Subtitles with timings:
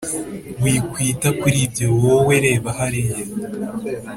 [0.63, 3.17] Wikwita kuribyo wowe reba hariya